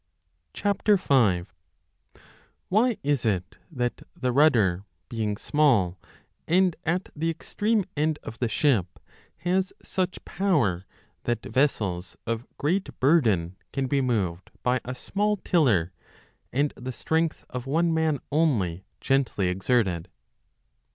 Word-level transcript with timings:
5 0.55 1.45
WHY 2.69 2.97
is 3.03 3.23
it 3.23 3.59
that 3.69 4.01
the 4.19 4.31
rudder, 4.31 4.83
being 5.09 5.37
small 5.37 5.99
and 6.47 6.75
at 6.87 7.09
the 7.15 7.29
extreme 7.29 7.85
end 7.95 8.17
of 8.23 8.39
the 8.39 8.49
ship, 8.49 8.99
has 9.37 9.71
such 9.83 10.25
power 10.25 10.87
that 11.25 11.45
vessels 11.45 12.17
of 12.25 12.47
great 12.57 12.99
burden 12.99 13.55
can 13.71 13.85
be 13.85 14.01
moved 14.01 14.49
by 14.63 14.81
a 14.83 14.95
small 14.95 15.37
tiller 15.37 15.91
and 16.51 16.73
the 16.75 16.91
strength 16.91 17.45
of 17.51 17.67
one 17.67 17.89
30 17.93 17.93
man 17.93 18.19
only 18.31 18.85
gently 19.01 19.49
exerted 19.49 20.09